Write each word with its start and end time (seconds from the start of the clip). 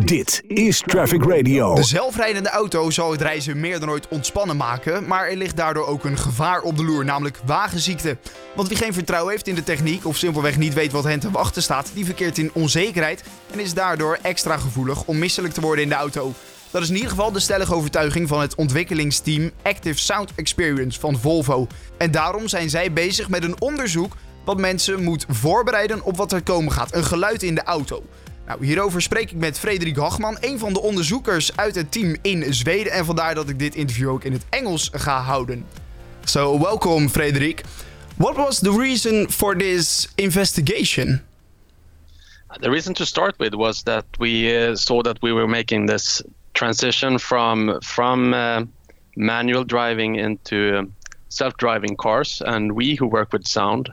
Dit 0.00 0.42
is 0.46 0.82
Traffic 0.86 1.24
Radio. 1.24 1.74
De 1.74 1.82
zelfrijdende 1.82 2.48
auto 2.48 2.90
zal 2.90 3.10
het 3.10 3.20
reizen 3.20 3.60
meer 3.60 3.80
dan 3.80 3.90
ooit 3.90 4.08
ontspannen 4.08 4.56
maken, 4.56 5.06
maar 5.06 5.28
er 5.28 5.36
ligt 5.36 5.56
daardoor 5.56 5.86
ook 5.86 6.04
een 6.04 6.18
gevaar 6.18 6.60
op 6.60 6.76
de 6.76 6.84
loer, 6.84 7.04
namelijk 7.04 7.38
wagenziekte. 7.44 8.16
Want 8.54 8.68
wie 8.68 8.76
geen 8.76 8.92
vertrouwen 8.92 9.32
heeft 9.32 9.46
in 9.46 9.54
de 9.54 9.62
techniek 9.62 10.06
of 10.06 10.16
simpelweg 10.16 10.58
niet 10.58 10.74
weet 10.74 10.92
wat 10.92 11.04
hen 11.04 11.20
te 11.20 11.30
wachten 11.30 11.62
staat, 11.62 11.90
die 11.94 12.04
verkeert 12.04 12.38
in 12.38 12.50
onzekerheid 12.52 13.24
en 13.52 13.60
is 13.60 13.74
daardoor 13.74 14.18
extra 14.22 14.56
gevoelig 14.56 15.04
om 15.04 15.18
misselijk 15.18 15.54
te 15.54 15.60
worden 15.60 15.84
in 15.84 15.90
de 15.90 15.94
auto. 15.94 16.32
Dat 16.70 16.82
is 16.82 16.88
in 16.88 16.94
ieder 16.94 17.10
geval 17.10 17.32
de 17.32 17.40
stellige 17.40 17.74
overtuiging 17.74 18.28
van 18.28 18.40
het 18.40 18.54
ontwikkelingsteam 18.54 19.50
Active 19.62 19.98
Sound 19.98 20.32
Experience 20.34 21.00
van 21.00 21.18
Volvo. 21.18 21.66
En 21.98 22.10
daarom 22.10 22.48
zijn 22.48 22.70
zij 22.70 22.92
bezig 22.92 23.28
met 23.28 23.44
een 23.44 23.60
onderzoek 23.60 24.16
wat 24.44 24.58
mensen 24.58 25.02
moet 25.02 25.26
voorbereiden 25.28 26.04
op 26.04 26.16
wat 26.16 26.32
er 26.32 26.42
komen 26.42 26.72
gaat: 26.72 26.94
een 26.94 27.04
geluid 27.04 27.42
in 27.42 27.54
de 27.54 27.62
auto. 27.62 28.02
Nou, 28.52 28.64
hierover 28.64 29.02
spreek 29.02 29.30
ik 29.30 29.36
met 29.36 29.58
Frederik 29.58 29.96
Hachman, 29.96 30.36
een 30.40 30.58
van 30.58 30.72
de 30.72 30.80
onderzoekers 30.80 31.56
uit 31.56 31.74
het 31.74 31.92
team 31.92 32.16
in 32.22 32.54
Zweden. 32.54 32.92
En 32.92 33.04
vandaar 33.04 33.34
dat 33.34 33.48
ik 33.48 33.58
dit 33.58 33.74
interview 33.74 34.08
ook 34.08 34.24
in 34.24 34.32
het 34.32 34.44
Engels 34.50 34.90
ga 34.92 35.20
houden. 35.20 35.66
So, 36.24 36.58
welcome, 36.58 37.08
Frederik. 37.08 37.62
What 38.16 38.36
was 38.36 38.58
the 38.58 38.76
reason 38.78 39.30
for 39.30 39.56
this 39.56 40.12
investigation? 40.14 41.22
The 42.60 42.70
reason 42.70 42.92
to 42.92 43.04
start 43.04 43.34
with 43.36 43.54
was 43.54 43.82
that 43.82 44.04
we 44.18 44.66
uh, 44.68 44.74
saw 44.74 45.02
that 45.02 45.18
we 45.20 45.32
were 45.32 45.48
making 45.48 45.88
this 45.88 46.22
transition 46.52 47.18
from 47.18 47.80
from 47.82 48.32
uh, 48.32 48.60
manual 49.14 49.64
driving 49.64 50.18
into 50.18 50.56
uh, 50.56 50.82
self-driving 51.28 51.96
cars, 51.96 52.42
and 52.42 52.72
we 52.72 52.96
who 53.00 53.08
work 53.08 53.32
with 53.32 53.46
sound 53.46 53.92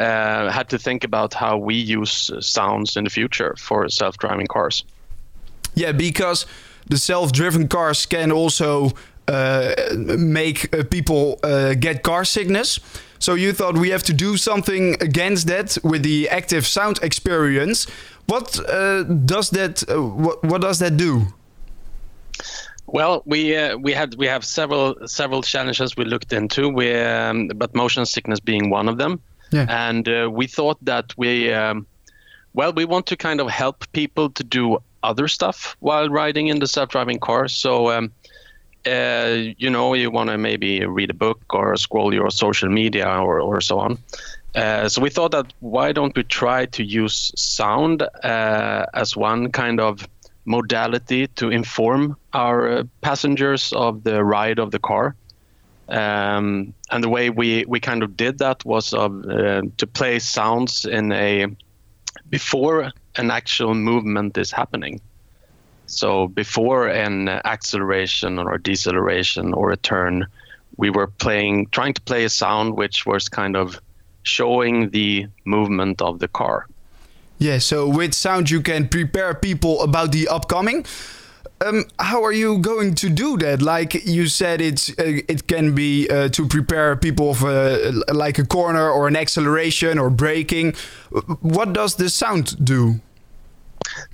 uh, 0.00 0.50
had 0.50 0.68
to 0.68 0.78
think 0.78 1.04
about 1.04 1.34
how 1.34 1.56
we 1.56 1.74
use 1.74 2.30
sounds 2.40 2.96
in 2.96 3.04
the 3.04 3.10
future 3.10 3.54
for 3.58 3.88
self-driving 3.88 4.46
cars. 4.46 4.84
Yeah, 5.74 5.92
because 5.92 6.46
the 6.88 6.96
self-driven 6.96 7.68
cars 7.68 8.06
can 8.06 8.32
also 8.32 8.92
uh, 9.28 9.74
make 10.18 10.72
uh, 10.72 10.84
people 10.84 11.38
uh, 11.42 11.74
get 11.74 12.02
car 12.02 12.24
sickness. 12.24 12.80
So 13.18 13.34
you 13.34 13.52
thought 13.52 13.76
we 13.76 13.90
have 13.90 14.02
to 14.04 14.12
do 14.12 14.36
something 14.36 14.94
against 15.00 15.46
that 15.46 15.78
with 15.82 16.02
the 16.02 16.28
active 16.28 16.66
sound 16.66 16.98
experience. 17.02 17.86
What 18.26 18.58
uh, 18.68 19.04
does 19.04 19.50
that? 19.50 19.82
Uh, 19.88 20.02
what, 20.02 20.42
what 20.44 20.60
does 20.60 20.78
that 20.78 20.96
do? 20.96 21.26
Well, 22.86 23.22
we 23.24 23.56
uh, 23.56 23.76
we 23.78 23.92
had 23.92 24.14
we 24.16 24.26
have 24.26 24.44
several 24.44 24.94
several 25.06 25.42
challenges 25.42 25.96
we 25.96 26.04
looked 26.04 26.32
into, 26.32 26.68
we, 26.68 26.94
um, 26.94 27.48
but 27.56 27.74
motion 27.74 28.06
sickness 28.06 28.40
being 28.40 28.70
one 28.70 28.88
of 28.88 28.96
them. 28.98 29.20
Yeah. 29.50 29.66
And 29.68 30.08
uh, 30.08 30.30
we 30.32 30.46
thought 30.46 30.78
that 30.84 31.12
we, 31.16 31.52
um, 31.52 31.86
well, 32.54 32.72
we 32.72 32.84
want 32.84 33.06
to 33.06 33.16
kind 33.16 33.40
of 33.40 33.48
help 33.48 33.90
people 33.92 34.30
to 34.30 34.44
do 34.44 34.78
other 35.02 35.28
stuff 35.28 35.76
while 35.80 36.08
riding 36.08 36.48
in 36.48 36.58
the 36.58 36.66
self-driving 36.66 37.20
car. 37.20 37.48
So, 37.48 37.90
um, 37.90 38.12
uh, 38.86 39.36
you 39.58 39.70
know, 39.70 39.94
you 39.94 40.10
want 40.10 40.30
to 40.30 40.38
maybe 40.38 40.84
read 40.84 41.10
a 41.10 41.14
book 41.14 41.42
or 41.50 41.76
scroll 41.76 42.12
your 42.12 42.30
social 42.30 42.68
media 42.68 43.08
or, 43.08 43.40
or 43.40 43.60
so 43.60 43.78
on. 43.78 43.98
Uh, 44.54 44.88
so 44.88 45.02
we 45.02 45.10
thought 45.10 45.32
that 45.32 45.52
why 45.60 45.92
don't 45.92 46.16
we 46.16 46.22
try 46.22 46.66
to 46.66 46.82
use 46.82 47.30
sound 47.36 48.02
uh, 48.02 48.86
as 48.94 49.16
one 49.16 49.52
kind 49.52 49.80
of 49.80 50.08
modality 50.46 51.26
to 51.26 51.50
inform 51.50 52.16
our 52.32 52.68
uh, 52.68 52.82
passengers 53.02 53.72
of 53.74 54.04
the 54.04 54.24
ride 54.24 54.58
of 54.58 54.70
the 54.70 54.78
car 54.78 55.14
um, 55.88 56.74
and 56.90 57.04
the 57.04 57.08
way 57.08 57.30
we, 57.30 57.64
we 57.66 57.80
kind 57.80 58.02
of 58.02 58.16
did 58.16 58.38
that 58.38 58.64
was 58.64 58.92
of, 58.92 59.24
uh, 59.26 59.62
to 59.76 59.86
play 59.86 60.18
sounds 60.18 60.84
in 60.84 61.12
a 61.12 61.46
before 62.28 62.92
an 63.16 63.30
actual 63.30 63.74
movement 63.74 64.36
is 64.36 64.50
happening. 64.50 65.00
So 65.86 66.26
before 66.28 66.88
an 66.88 67.28
acceleration 67.28 68.38
or 68.38 68.58
deceleration 68.58 69.54
or 69.54 69.70
a 69.70 69.76
turn, 69.76 70.26
we 70.76 70.90
were 70.90 71.06
playing, 71.06 71.68
trying 71.68 71.94
to 71.94 72.02
play 72.02 72.24
a 72.24 72.28
sound 72.28 72.76
which 72.76 73.06
was 73.06 73.28
kind 73.28 73.56
of 73.56 73.80
showing 74.24 74.90
the 74.90 75.26
movement 75.44 76.02
of 76.02 76.18
the 76.18 76.28
car. 76.28 76.66
Yeah, 77.38 77.58
so 77.58 77.86
with 77.86 78.14
sound 78.14 78.50
you 78.50 78.60
can 78.60 78.88
prepare 78.88 79.34
people 79.34 79.82
about 79.82 80.10
the 80.10 80.26
upcoming. 80.26 80.84
Um, 81.64 81.84
how 81.98 82.22
are 82.22 82.32
you 82.32 82.58
going 82.58 82.94
to 82.96 83.08
do 83.08 83.38
that? 83.38 83.62
Like 83.62 83.94
you 84.06 84.26
said, 84.26 84.60
it's 84.60 84.90
uh, 84.90 85.20
it 85.26 85.46
can 85.46 85.74
be 85.74 86.06
uh, 86.08 86.28
to 86.28 86.46
prepare 86.46 86.96
people 86.96 87.32
for 87.32 87.48
uh, 87.48 87.92
like 88.12 88.38
a 88.38 88.44
corner 88.44 88.90
or 88.90 89.08
an 89.08 89.16
acceleration 89.16 89.98
or 89.98 90.10
braking. 90.10 90.74
What 91.40 91.72
does 91.72 91.94
the 91.94 92.10
sound 92.10 92.62
do? 92.62 93.00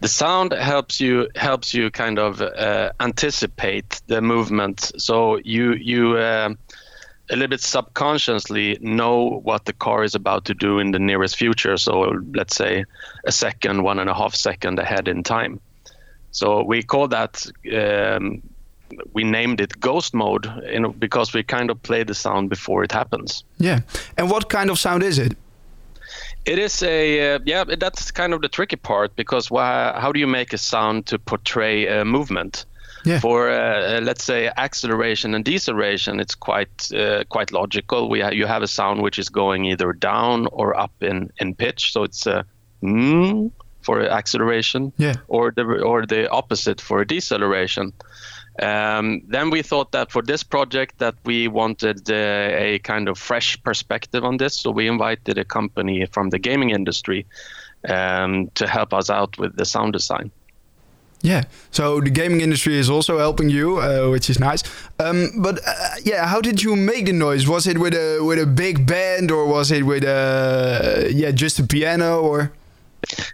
The 0.01 0.09
sound 0.09 0.53
helps 0.53 1.01
you 1.01 1.29
helps 1.35 1.75
you 1.75 1.91
kind 1.91 2.19
of 2.19 2.41
uh, 2.41 2.93
anticipate 3.01 4.01
the 4.07 4.21
movement, 4.21 4.93
so 4.97 5.39
you 5.39 5.73
you 5.73 6.17
uh, 6.19 6.55
a 7.31 7.35
little 7.35 7.49
bit 7.49 7.61
subconsciously 7.61 8.79
know 8.81 9.41
what 9.43 9.65
the 9.65 9.73
car 9.73 10.05
is 10.05 10.15
about 10.15 10.45
to 10.45 10.55
do 10.55 10.79
in 10.79 10.93
the 10.93 10.99
nearest 11.01 11.37
future. 11.37 11.77
So 11.77 12.23
let's 12.35 12.55
say 12.55 12.85
a 13.25 13.33
second, 13.33 13.83
one 13.83 13.99
and 13.99 14.09
a 14.09 14.15
half 14.15 14.35
second 14.37 14.79
ahead 14.79 15.09
in 15.09 15.25
time. 15.25 15.61
So 16.33 16.65
we 16.65 16.83
call 16.83 17.09
that 17.09 17.47
um, 17.77 18.43
we 19.13 19.25
named 19.25 19.61
it 19.61 19.79
ghost 19.81 20.15
mode 20.15 20.47
you 20.71 20.81
know, 20.81 20.91
because 20.91 21.33
we 21.33 21.43
kind 21.43 21.71
of 21.71 21.83
play 21.83 22.05
the 22.05 22.15
sound 22.15 22.51
before 22.51 22.85
it 22.85 22.93
happens. 22.93 23.45
Yeah. 23.59 23.81
And 24.17 24.31
what 24.31 24.49
kind 24.49 24.71
of 24.71 24.79
sound 24.79 25.03
is 25.03 25.19
it? 25.19 25.37
It 26.45 26.59
is 26.59 26.83
a 26.83 27.35
uh, 27.35 27.39
yeah. 27.45 27.65
That's 27.65 28.11
kind 28.11 28.35
of 28.35 28.43
the 28.43 28.49
tricky 28.49 28.77
part 28.77 29.15
because 29.15 29.51
why, 29.51 29.97
how 29.97 30.11
do 30.11 30.19
you 30.19 30.27
make 30.27 30.53
a 30.53 30.59
sound 30.59 31.07
to 31.07 31.19
portray 31.19 31.87
a 31.87 32.05
movement? 32.05 32.65
Yeah. 33.05 33.21
For 33.21 33.51
uh, 33.51 34.01
let's 34.01 34.25
say 34.25 34.51
acceleration 34.57 35.35
and 35.35 35.45
deceleration, 35.45 36.21
it's 36.21 36.35
quite 36.35 36.93
uh, 36.93 37.25
quite 37.29 37.53
logical. 37.53 38.09
We 38.09 38.21
ha- 38.21 38.31
you 38.31 38.47
have 38.47 38.63
a 38.63 38.69
sound 38.69 39.03
which 39.03 39.19
is 39.19 39.29
going 39.29 39.65
either 39.67 39.93
down 39.93 40.47
or 40.53 40.77
up 40.77 40.93
in 41.01 41.31
in 41.39 41.55
pitch, 41.55 41.93
so 41.93 42.03
it's 42.03 42.27
a 42.27 42.45
mm, 42.83 43.51
for 43.83 44.03
acceleration, 44.03 44.93
yeah. 44.97 45.15
or 45.29 45.53
the 45.53 45.63
or 45.63 46.07
the 46.07 46.31
opposite 46.31 46.81
for 46.81 47.05
deceleration. 47.05 47.93
Um, 48.61 49.23
then 49.29 49.51
we 49.51 49.63
thought 49.63 49.93
that 49.93 50.13
for 50.13 50.23
this 50.23 50.43
project 50.43 50.99
that 50.99 51.15
we 51.25 51.49
wanted 51.49 52.11
uh, 52.11 52.15
a 52.15 52.79
kind 52.81 53.09
of 53.09 53.19
fresh 53.19 53.63
perspective 53.63 54.25
on 54.25 54.37
this, 54.37 54.61
so 54.61 54.71
we 54.71 54.89
invited 54.89 55.39
a 55.39 55.45
company 55.45 56.07
from 56.07 56.31
the 56.31 56.39
gaming 56.39 56.71
industry 56.71 57.25
um, 57.89 58.51
to 58.55 58.67
help 58.67 58.93
us 58.93 59.09
out 59.09 59.39
with 59.39 59.57
the 59.57 59.65
sound 59.65 59.95
design. 59.95 60.31
Yeah, 61.23 61.45
so 61.71 62.01
the 62.01 62.11
gaming 62.11 62.41
industry 62.41 62.77
is 62.77 62.91
also 62.91 63.19
helping 63.19 63.49
you, 63.49 63.79
uh, 63.79 64.11
which 64.11 64.29
is 64.29 64.41
nice. 64.41 64.65
Um, 64.99 65.31
but 65.39 65.61
uh, 65.67 65.95
yeah, 66.05 66.27
how 66.27 66.41
did 66.41 66.63
you 66.63 66.75
make 66.75 67.07
the 67.07 67.13
noise? 67.13 67.47
Was 67.47 67.67
it 67.67 67.79
with 67.79 67.95
a 67.95 68.21
with 68.21 68.41
a 68.41 68.47
big 68.47 68.87
band, 68.87 69.31
or 69.31 69.47
was 69.47 69.71
it 69.71 69.85
with 69.85 70.03
a 70.03 71.11
yeah 71.15 71.31
just 71.31 71.61
a 71.61 71.65
piano, 71.65 72.21
or? 72.21 72.53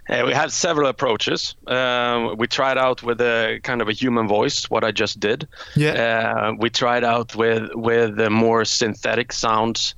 Uh, 0.09 0.23
we 0.25 0.33
had 0.33 0.51
several 0.51 0.87
approaches. 0.87 1.55
Uh, 1.67 2.33
we 2.37 2.47
tried 2.47 2.77
out 2.77 3.03
with 3.03 3.21
a 3.21 3.59
kind 3.63 3.81
of 3.81 3.87
a 3.87 3.93
human 3.93 4.27
voice, 4.27 4.69
what 4.69 4.83
I 4.83 4.91
just 4.91 5.19
did. 5.19 5.47
Yeah. 5.75 5.91
Uh, 5.91 6.53
we 6.57 6.69
tried 6.69 7.03
out 7.03 7.35
with 7.35 7.69
with 7.75 8.17
the 8.17 8.29
more 8.29 8.65
synthetic 8.65 9.31
sounds, 9.31 9.95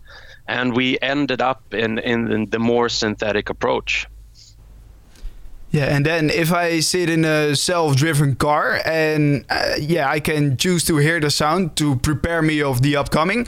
and 0.47 0.75
we 0.75 0.97
ended 1.01 1.41
up 1.41 1.73
in 1.73 1.99
in 1.99 2.49
the 2.49 2.59
more 2.59 2.89
synthetic 2.89 3.49
approach. 3.49 4.07
Yeah, 5.71 5.95
and 5.95 6.05
then 6.05 6.29
if 6.29 6.51
I 6.51 6.81
sit 6.81 7.09
in 7.09 7.23
a 7.23 7.55
self-driven 7.55 8.35
car 8.35 8.81
and 8.85 9.45
uh, 9.49 9.75
yeah, 9.79 10.09
I 10.09 10.19
can 10.19 10.57
choose 10.57 10.83
to 10.85 10.97
hear 10.97 11.21
the 11.21 11.31
sound 11.31 11.77
to 11.77 11.95
prepare 11.95 12.41
me 12.41 12.61
of 12.61 12.81
the 12.81 12.97
upcoming. 12.97 13.47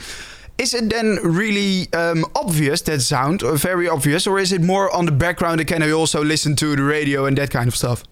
Is 0.56 0.72
it 0.72 0.88
then 0.88 1.18
really 1.22 1.92
um, 1.92 2.24
obvious 2.36 2.82
that 2.82 3.00
sound, 3.02 3.42
or 3.42 3.56
very 3.56 3.88
obvious, 3.88 4.26
or 4.26 4.38
is 4.38 4.52
it 4.52 4.62
more 4.62 4.94
on 4.94 5.06
the 5.06 5.12
background? 5.12 5.60
And 5.60 5.68
can 5.68 5.82
I 5.82 5.90
also 5.90 6.22
listen 6.22 6.54
to 6.56 6.76
the 6.76 6.82
radio 6.82 7.26
and 7.26 7.36
that 7.38 7.50
kind 7.50 7.66
of 7.66 7.74
stuff? 7.74 8.04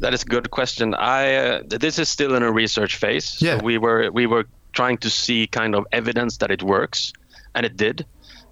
That 0.00 0.12
is 0.12 0.22
a 0.22 0.26
good 0.26 0.50
question. 0.50 0.94
I 0.94 1.34
uh, 1.34 1.62
this 1.66 1.98
is 1.98 2.08
still 2.08 2.34
in 2.34 2.42
a 2.42 2.50
research 2.50 2.96
phase. 2.96 3.40
Yeah. 3.40 3.58
So 3.58 3.64
we 3.64 3.78
were 3.78 4.10
we 4.10 4.26
were 4.26 4.44
trying 4.72 4.98
to 4.98 5.10
see 5.10 5.46
kind 5.46 5.74
of 5.74 5.86
evidence 5.92 6.38
that 6.38 6.50
it 6.50 6.62
works, 6.62 7.12
and 7.54 7.64
it 7.64 7.76
did. 7.76 8.04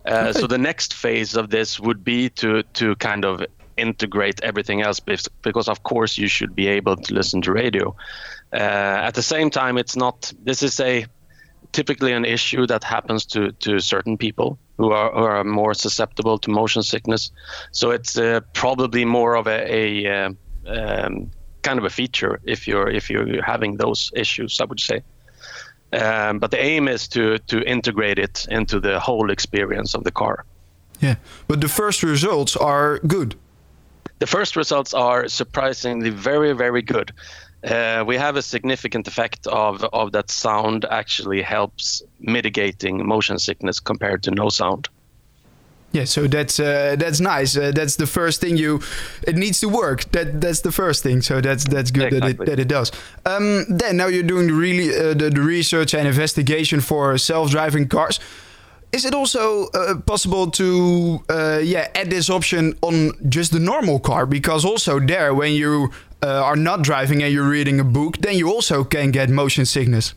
Uh. 0.05 0.33
So 0.33 0.47
the 0.47 0.59
next 0.59 0.95
phase 0.95 1.35
of 1.35 1.51
this 1.51 1.81
would 1.81 2.05
be 2.05 2.29
to 2.31 2.63
to 2.63 2.95
kind 2.97 3.25
of 3.25 3.45
integrate 3.77 4.41
everything 4.43 4.83
else 4.83 5.01
because 5.01 5.69
of 5.69 5.83
course 5.83 6.19
you 6.19 6.29
should 6.29 6.55
be 6.55 6.69
able 6.69 6.97
to 6.97 7.15
listen 7.15 7.43
to 7.43 7.53
radio. 7.53 7.97
Uh, 8.53 9.07
at 9.09 9.15
the 9.15 9.23
same 9.23 9.51
time, 9.51 9.79
it's 9.79 9.97
not. 9.97 10.33
This 10.45 10.63
is 10.63 10.79
a 10.81 11.07
typically 11.73 12.13
an 12.13 12.25
issue 12.25 12.67
that 12.67 12.85
happens 12.85 13.27
to, 13.27 13.53
to 13.53 13.81
certain 13.81 14.17
people 14.17 14.59
who 14.77 14.93
are, 14.93 15.13
who 15.13 15.25
are 15.25 15.45
more 15.45 15.75
susceptible 15.75 16.39
to 16.39 16.51
motion 16.51 16.83
sickness. 16.83 17.31
So 17.73 17.91
it's 17.91 18.17
uh, 18.17 18.41
probably 18.53 19.05
more 19.05 19.37
of 19.37 19.47
a, 19.47 19.61
a 19.73 20.07
uh, 20.07 20.33
um, 20.67 21.31
kind 21.63 21.79
of 21.79 21.85
a 21.85 21.91
feature 21.91 22.41
if 22.45 22.67
you're 22.67 22.89
if 22.89 23.11
you're 23.11 23.43
having 23.43 23.77
those 23.77 24.11
issues. 24.15 24.61
I 24.61 24.65
would 24.65 24.81
say. 24.81 25.03
Um, 25.93 26.39
but 26.39 26.51
the 26.51 26.59
aim 26.59 26.89
is 26.89 27.09
to 27.09 27.39
to 27.39 27.63
integrate 27.63 28.19
it 28.19 28.47
into 28.51 28.81
the 28.81 28.99
whole 29.01 29.31
experience 29.31 29.95
of 29.95 30.05
the 30.05 30.13
car. 30.13 30.45
Yeah, 31.03 31.17
but 31.49 31.61
the 31.61 31.69
first 31.69 32.03
results 32.03 32.57
are 32.57 32.99
good. 33.07 33.35
the 34.21 34.27
first 34.27 34.55
results 34.55 34.95
are 34.95 35.29
surprisingly 35.29 36.11
very, 36.11 36.53
very 36.53 36.83
good. 36.83 37.13
Uh, 37.63 38.05
we 38.07 38.17
have 38.17 38.37
a 38.37 38.43
significant 38.43 39.07
effect 39.07 39.47
of, 39.47 39.85
of 39.93 40.13
that 40.13 40.31
sound 40.31 40.87
actually 40.91 41.43
helps 41.43 42.03
mitigating 42.19 43.07
motion 43.07 43.39
sickness 43.39 43.81
compared 43.81 44.23
to 44.23 44.31
no 44.31 44.49
sound. 44.49 44.89
Yeah, 45.93 46.05
so 46.05 46.29
that's 46.29 46.61
uh, 46.61 46.95
that's 46.97 47.19
nice. 47.19 47.57
Uh, 47.57 47.73
that's 47.75 47.97
the 47.97 48.07
first 48.07 48.41
thing 48.41 48.57
you. 48.57 48.81
It 49.27 49.35
needs 49.35 49.59
to 49.61 49.69
work. 49.69 50.05
That 50.13 50.41
that's 50.41 50.61
the 50.61 50.71
first 50.71 51.03
thing. 51.03 51.21
So 51.21 51.41
that's 51.41 51.65
that's 51.65 51.91
good 51.91 52.13
exactly. 52.13 52.33
that, 52.33 52.43
it, 52.43 52.47
that 52.47 52.59
it 52.61 52.69
does. 52.69 52.93
Um, 53.27 53.65
then 53.69 53.97
now 53.97 54.07
you're 54.07 54.23
doing 54.23 54.47
the 54.47 54.53
really 54.53 54.97
uh, 54.97 55.15
the, 55.15 55.31
the 55.31 55.41
research 55.41 55.93
and 55.93 56.07
investigation 56.07 56.81
for 56.81 57.19
self-driving 57.19 57.89
cars. 57.89 58.21
Is 58.93 59.05
it 59.05 59.15
also 59.15 59.67
uh, 59.75 60.01
possible 60.07 60.51
to 60.53 61.25
uh, 61.29 61.61
yeah 61.63 61.89
add 61.97 62.09
this 62.11 62.31
option 62.31 62.75
on 62.83 63.13
just 63.29 63.51
the 63.51 63.59
normal 63.59 63.99
car? 63.99 64.27
Because 64.27 64.65
also 64.65 65.01
there, 65.01 65.35
when 65.35 65.53
you 65.53 65.91
uh, 66.23 66.43
are 66.45 66.57
not 66.57 66.83
driving 66.83 67.23
and 67.23 67.33
you're 67.33 67.49
reading 67.49 67.81
a 67.81 67.85
book, 67.85 68.19
then 68.19 68.37
you 68.37 68.51
also 68.51 68.85
can 68.85 69.11
get 69.11 69.31
motion 69.31 69.67
sickness. 69.67 70.15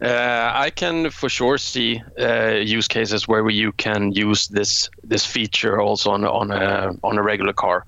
Uh, 0.00 0.52
I 0.54 0.70
can 0.70 1.10
for 1.10 1.28
sure 1.28 1.58
see 1.58 2.00
uh, 2.20 2.54
use 2.54 2.86
cases 2.86 3.26
where 3.26 3.48
you 3.50 3.72
can 3.72 4.12
use 4.12 4.46
this 4.46 4.90
this 5.02 5.26
feature 5.26 5.80
also 5.80 6.10
on 6.10 6.24
on 6.24 6.50
a 6.52 6.94
on 7.02 7.18
a 7.18 7.22
regular 7.22 7.52
car, 7.52 7.84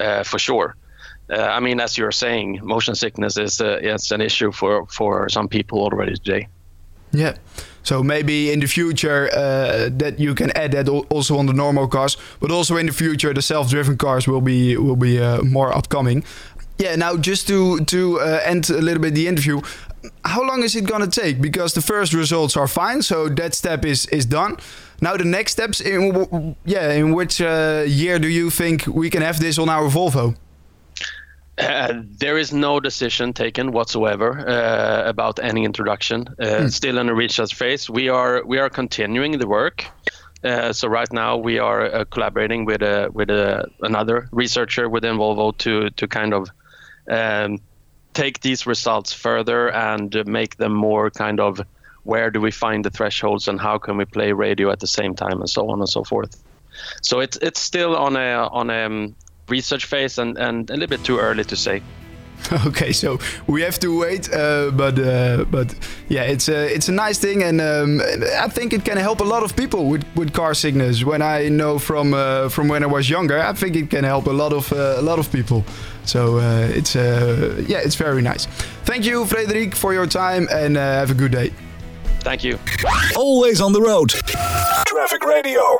uh, 0.00 0.24
for 0.24 0.38
sure. 0.38 0.74
Uh, 1.30 1.36
I 1.36 1.60
mean, 1.60 1.80
as 1.80 1.96
you're 1.96 2.12
saying, 2.12 2.60
motion 2.62 2.96
sickness 2.96 3.38
is 3.38 3.60
uh, 3.60 3.78
is 3.80 4.10
an 4.10 4.20
issue 4.20 4.50
for 4.50 4.86
for 4.86 5.28
some 5.28 5.48
people 5.48 5.78
already 5.78 6.14
today. 6.14 6.48
Yeah. 7.12 7.36
So 7.84 8.02
maybe 8.02 8.50
in 8.52 8.60
the 8.60 8.66
future 8.66 9.28
uh, 9.32 9.90
that 9.98 10.18
you 10.18 10.34
can 10.34 10.50
add 10.56 10.72
that 10.72 10.88
also 10.88 11.38
on 11.38 11.46
the 11.46 11.52
normal 11.52 11.86
cars, 11.86 12.16
but 12.40 12.50
also 12.50 12.76
in 12.76 12.86
the 12.86 12.92
future 12.92 13.32
the 13.32 13.42
self-driven 13.42 13.96
cars 13.96 14.26
will 14.26 14.40
be 14.40 14.76
will 14.76 14.96
be 14.96 15.20
more 15.42 15.72
upcoming. 15.76 16.24
Yeah. 16.78 16.96
Now 16.96 17.16
just 17.16 17.46
to 17.46 17.78
to 17.84 18.20
end 18.44 18.70
a 18.70 18.80
little 18.80 19.02
bit 19.02 19.14
the 19.14 19.28
interview, 19.28 19.60
how 20.24 20.42
long 20.42 20.62
is 20.62 20.74
it 20.74 20.86
gonna 20.86 21.06
take? 21.06 21.40
Because 21.40 21.74
the 21.74 21.82
first 21.82 22.12
results 22.12 22.56
are 22.56 22.68
fine, 22.68 23.02
so 23.02 23.28
that 23.28 23.54
step 23.54 23.84
is 23.84 24.06
is 24.06 24.26
done. 24.26 24.56
Now 25.00 25.16
the 25.16 25.24
next 25.24 25.52
steps, 25.52 25.80
in 25.80 26.56
yeah, 26.64 26.92
in 26.92 27.14
which 27.14 27.40
uh, 27.40 27.84
year 27.86 28.18
do 28.18 28.28
you 28.28 28.50
think 28.50 28.86
we 28.86 29.10
can 29.10 29.22
have 29.22 29.38
this 29.38 29.58
on 29.58 29.68
our 29.68 29.90
Volvo? 29.90 30.34
Uh, 31.56 32.02
there 32.18 32.36
is 32.36 32.52
no 32.52 32.80
decision 32.80 33.32
taken 33.32 33.70
whatsoever 33.70 34.48
uh, 34.48 35.08
about 35.08 35.38
any 35.38 35.64
introduction. 35.64 36.24
Mm. 36.38 36.72
Still 36.72 36.98
in 36.98 37.06
the 37.06 37.14
research 37.14 37.54
phase. 37.54 37.88
We 37.88 38.08
are 38.08 38.44
we 38.44 38.58
are 38.58 38.68
continuing 38.68 39.38
the 39.38 39.46
work. 39.46 39.86
Uh, 40.42 40.72
so 40.72 40.88
right 40.88 41.10
now 41.12 41.36
we 41.36 41.58
are 41.58 41.84
uh, 41.86 42.04
collaborating 42.04 42.64
with 42.64 42.82
a 42.82 43.08
with 43.12 43.30
a, 43.30 43.70
another 43.80 44.28
researcher 44.32 44.88
within 44.88 45.16
Volvo 45.16 45.56
to 45.58 45.90
to 45.90 46.08
kind 46.08 46.34
of 46.34 46.50
um, 47.08 47.60
take 48.14 48.40
these 48.40 48.66
results 48.66 49.12
further 49.12 49.70
and 49.70 50.26
make 50.26 50.56
them 50.56 50.72
more 50.72 51.10
kind 51.10 51.40
of 51.40 51.60
where 52.02 52.30
do 52.30 52.40
we 52.40 52.50
find 52.50 52.84
the 52.84 52.90
thresholds 52.90 53.48
and 53.48 53.60
how 53.60 53.78
can 53.78 53.96
we 53.96 54.04
play 54.04 54.32
radio 54.32 54.70
at 54.70 54.80
the 54.80 54.86
same 54.86 55.14
time 55.14 55.40
and 55.40 55.48
so 55.48 55.70
on 55.70 55.80
and 55.80 55.88
so 55.88 56.04
forth. 56.04 56.36
So 57.02 57.20
it's 57.20 57.36
it's 57.38 57.60
still 57.60 57.96
on 57.96 58.16
a 58.16 58.48
on 58.48 58.70
a 58.70 58.86
um, 58.86 59.14
research 59.48 59.84
phase 59.86 60.18
and, 60.18 60.38
and 60.38 60.70
a 60.70 60.74
little 60.74 60.88
bit 60.88 61.04
too 61.04 61.18
early 61.18 61.44
to 61.44 61.56
say. 61.56 61.82
Okay, 62.66 62.92
so 62.92 63.18
we 63.46 63.62
have 63.62 63.78
to 63.78 63.98
wait, 63.98 64.32
uh, 64.32 64.70
but 64.70 64.98
uh, 64.98 65.44
but 65.50 65.74
yeah, 66.08 66.22
it's 66.24 66.48
a 66.48 66.74
it's 66.74 66.88
a 66.88 66.92
nice 66.92 67.18
thing, 67.18 67.42
and 67.42 67.60
um, 67.60 68.00
I 68.44 68.48
think 68.48 68.72
it 68.72 68.84
can 68.84 68.98
help 68.98 69.20
a 69.20 69.24
lot 69.24 69.42
of 69.42 69.56
people 69.56 69.88
with, 69.88 70.04
with 70.14 70.32
car 70.32 70.54
sickness. 70.54 71.04
When 71.04 71.22
I 71.22 71.48
know 71.48 71.78
from 71.78 72.12
uh, 72.12 72.48
from 72.48 72.68
when 72.68 72.82
I 72.82 72.86
was 72.86 73.08
younger, 73.08 73.38
I 73.38 73.54
think 73.54 73.76
it 73.76 73.88
can 73.90 74.04
help 74.04 74.26
a 74.26 74.32
lot 74.32 74.52
of 74.52 74.72
uh, 74.72 74.96
a 74.98 75.02
lot 75.02 75.18
of 75.18 75.30
people. 75.32 75.64
So 76.04 76.38
uh, 76.38 76.68
it's 76.76 76.96
uh, 76.96 77.64
yeah, 77.66 77.78
it's 77.84 77.96
very 77.96 78.22
nice. 78.22 78.46
Thank 78.84 79.04
you, 79.04 79.24
Frederik, 79.24 79.74
for 79.74 79.94
your 79.94 80.06
time, 80.06 80.46
and 80.50 80.76
have 80.76 81.10
a 81.10 81.14
good 81.14 81.32
day. 81.32 81.50
Thank 82.20 82.44
you. 82.44 82.58
Always 83.16 83.60
on 83.60 83.72
the 83.72 83.80
road. 83.80 84.10
Traffic 84.86 85.24
Radio. 85.24 85.78